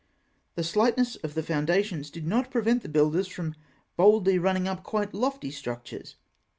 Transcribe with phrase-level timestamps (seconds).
[0.55, 3.53] The slightness of the foundations did not prevent the builders from
[3.97, 6.15] boldly running up quite lofty structures.